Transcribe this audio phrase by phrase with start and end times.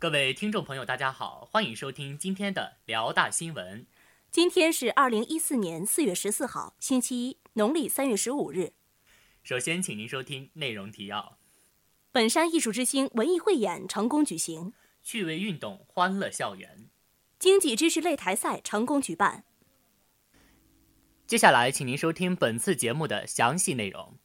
[0.00, 3.86] 各位听众朋友，大家好，欢迎收听今天的辽大新闻。
[4.30, 8.72] 今天是二零一四年四月十四号，星期一，农历三月十五日。
[9.42, 11.36] 首先，请您收听内容提要：
[12.12, 16.88] 本山艺术之星文艺汇演成功举行；趣味运动欢乐校园；
[17.38, 19.44] 经济知识擂台赛成功举办。
[21.26, 24.16] 接下来，请您收听本次节目的详细内容。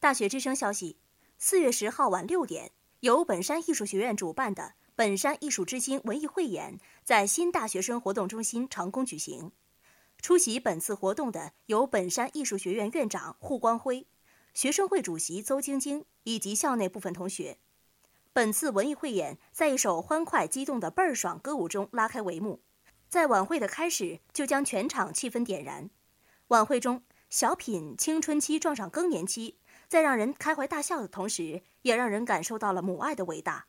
[0.00, 0.96] 大学之声消息：
[1.36, 4.72] 四月十号晚六点，由本山艺术学院主办的。
[4.98, 9.52] 本山艺术之星文艺汇演在新大学生活动中心成功举行。
[10.20, 14.08] 出席本次活动的有本山艺术学院院长胡光辉、
[14.54, 17.58] 学生会主席邹晶晶以及校内部分同学。
[18.32, 22.60] 本次文艺汇演在一首欢快激动的倍儿爽歌舞中拉开帷幕，
[23.08, 25.88] 在晚会的开始就将全场气氛点燃。
[26.48, 33.67] 晚会中，小品青春期撞上更年期，在让人开怀大笑的同时，也让人感受到了母爱的伟大。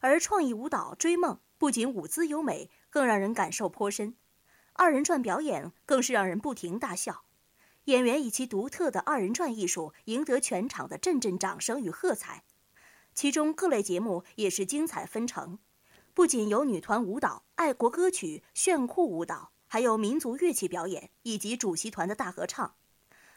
[0.00, 4.14] 而创意舞蹈《追梦》不仅舞姿优美，更让人感受颇深。
[4.74, 7.22] 二人转表演更是让人不停大笑。
[7.84, 12.42] 演员以其独特的二人转艺术赢得全场的阵阵掌声与喝彩。
[13.14, 15.58] 其中各类节目也是精彩纷呈，
[16.12, 22.74] 不仅有女团舞蹈、爱国歌曲、炫酷舞蹈，还有民族乐器表演以及主席团的大合唱。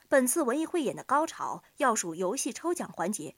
[0.09, 3.35] 本次文艺汇演的高潮要数游戏抽奖环节。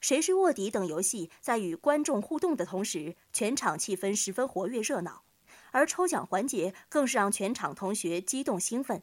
[0.00, 5.24] 谁是卧底等游戏在与观众互动的同时，全场气氛十分活跃热闹，
[5.72, 9.02] 而抽奖环节更是让全场同学激动兴奋。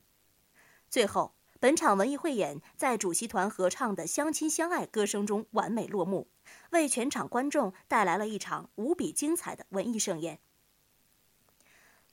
[0.89, 6.27] 最后，本场文艺汇演在主席团合唱的《相亲相爱》歌声中完美落幕，
[6.71, 10.39] 为全场观众带来了一场无比精彩的文艺盛宴。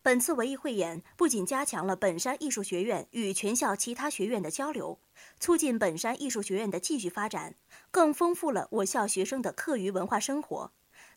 [0.02, 4.98] 本次文艺汇演不仅加强了本山艺术学院与全校其他学院的交流，
[5.38, 7.54] 促进本山艺术学院的继续发展，
[7.90, 10.72] 更丰富了我校学生的课余文化生活，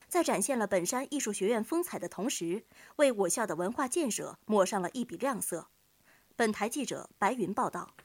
[0.09, 2.65] 在展现了本山艺术学院风采的同时，
[2.97, 5.69] 为我校的文化建设抹上了一笔亮色。
[6.35, 7.95] 本台记者白云报道。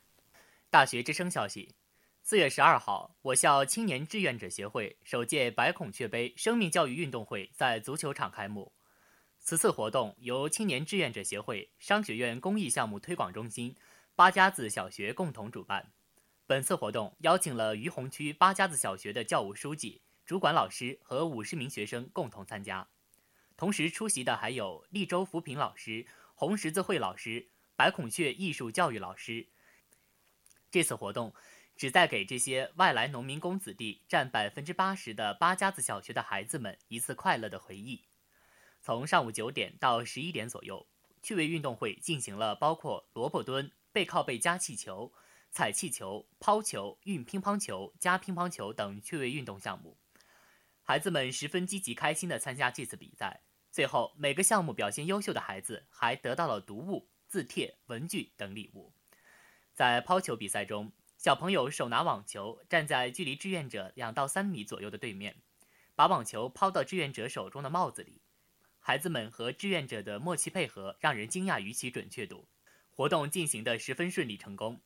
[0.71, 1.75] 大学之声消息：
[2.23, 8.71] 四月十二号，我校青年志愿者协会首届白孔雀杯生命教育运动会在足球场开幕。
[9.49, 13.75] 此次活动由青年志愿者协会、商学院公益项目推广中心、
[14.15, 15.91] 八家子小学共同主办。
[16.47, 22.87] 本次活动邀请了于洪区八家子小学的教务书记、主管老师和五十名学生共同参加。
[23.57, 26.05] 同时出席的还有利州扶贫老师、
[26.35, 29.47] 红十字会老师、白孔雀艺术教育老师。
[30.71, 31.33] 这次活动
[31.75, 38.08] 旨在给这些外来农民工子弟占百分之八十的八家子小学的孩子们一次快乐的回忆。
[38.89, 40.87] 从上午九点到十一点左右，
[41.21, 45.13] 趣味运动会进行了包括萝卜蹲、背靠背加气球、
[45.51, 49.99] 踩气球、抛球、运乒乓球、加乒乓球等趣味运动项目。
[50.81, 53.43] 孩子们十分积极开心地参加这次比赛。
[53.71, 58.95] 最后，每个项目表现优秀的孩子还得到了读物、字帖、文具等礼物。
[59.75, 65.43] 在抛球比赛中，小朋友手拿网球，站在距离志愿者两到三米左右的对面，
[65.95, 68.23] 把网球抛到志愿者手中的帽子里。
[68.81, 72.49] 孩子们和志愿者的默契配合让人惊讶于其准确度，
[72.91, 74.81] 活动进行的十分顺利成功。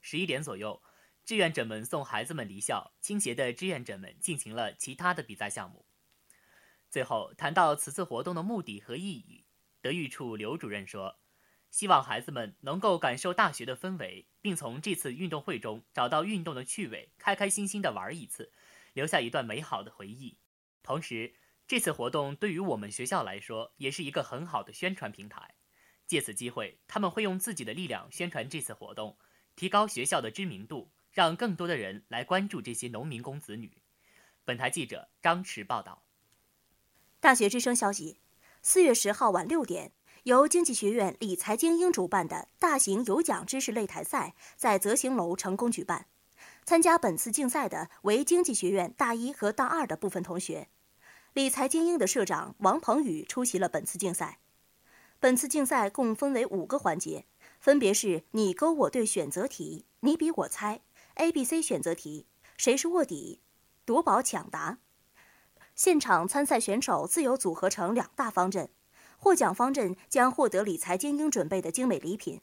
[0.00, 0.82] 十一点左右，
[1.24, 5.84] 志愿者们送孩子们离校，倾斜的志愿者们进行了其他的比赛项目。
[6.88, 9.44] 最后谈到此次活动的目的和意义，
[9.82, 11.20] 德育处刘主任说
[11.70, 18.50] ：“希望孩子们能够感受大学的氛围，并从这次运动会中找到运动的趣味，开开心心的玩一次，
[18.94, 20.38] 留下一段美好的回忆。
[20.82, 21.34] 同时。”
[21.72, 25.54] 这次活动对于我们学校来说，也是一个很好的宣传平台。
[26.06, 29.16] 借此机会，他们会用自己的力量宣传这次活动，
[29.56, 33.80] 提高学校的知名度，让更多的人来关注这些农民工子女。
[34.44, 36.02] 本台记者张驰报道。
[37.20, 38.18] 大学之声消息：
[38.60, 39.92] 四月十号晚六点，
[40.24, 46.08] 由经济学院理财精英主办的大型有奖知识擂台赛在泽行楼成功举办。
[46.66, 50.68] 参加本次竞赛的为经济学院大一和大二的部分同学。
[51.34, 54.38] 理财精英的社长王鹏宇出席了本次竞赛。
[55.18, 57.24] 本次竞赛共分为五个环节，
[57.58, 60.82] 分别是你勾我对选择题、你比我猜、
[61.14, 62.26] A、B、C 选择题、
[62.58, 63.40] 谁是卧底、
[63.86, 64.76] 夺宝抢答。
[65.74, 68.68] 现场参赛选手自由组合成两大方阵，
[69.16, 72.42] 获奖方阵将获得理财精英准备的精美礼品。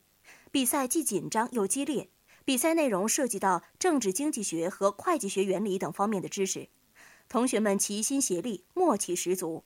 [0.49, 2.09] 比赛既紧张又激烈，
[2.43, 6.69] 比赛内容涉及到政治经济学和会计学原理等方面的知识。
[7.29, 9.63] 同学们齐心协力，默契十足，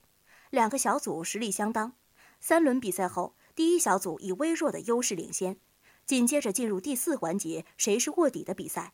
[0.49, 1.93] 两个小组实力相当。
[2.41, 5.55] 三轮比赛后，第一小组以微弱的优势领先。
[6.05, 8.91] 紧接着进入第四环节“谁是卧底”的比赛。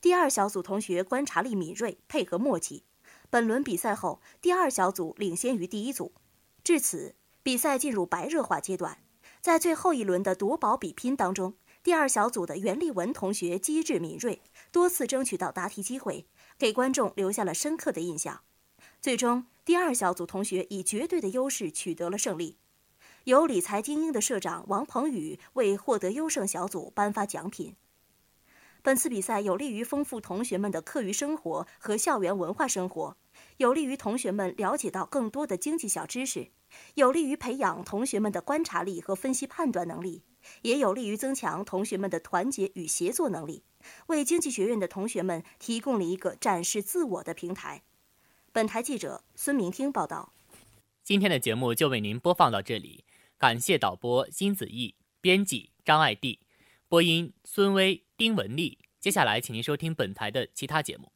[0.00, 2.84] 第二小组同学观察力敏锐，配合默契。
[3.28, 6.12] 本轮比赛后，第二小组领先于第一组。
[6.62, 8.98] 至此，比赛进入白热化阶段。
[9.40, 14.40] 在最后一轮的夺宝比拼当中，第二小组的袁立文同学机智敏锐，
[14.70, 16.24] 多次争取到答题机会，
[16.62, 18.42] 给观众留下了深刻的印象。
[19.00, 22.56] 最终，第二小组同学以绝对的优势取得了胜利。
[23.24, 27.74] 由理财精英的社长王鹏宇为获得优胜小组颁发奖品。
[28.80, 33.16] 本次比赛有利于丰富同学们的课余生活和校园文化生活，
[33.56, 36.52] 有利于同学们了解到更多的经济小知识，
[36.94, 40.22] 有利于培养同学们的观察力和分析判断能力，
[40.62, 43.62] 也有利于增强同学们的团结与协作能力，
[44.06, 47.82] 为经济学院的同学们提供了一个展示自我的平台。
[48.52, 50.32] 本台记者孙明听报道。
[51.04, 53.04] 今天的节目就为您播放到这里，
[53.38, 56.38] 感谢导播金子毅，编辑张爱娣，
[56.88, 58.04] 播音孙威。
[58.16, 61.11] 丁文丽，接下来请您收听本台的其他节目。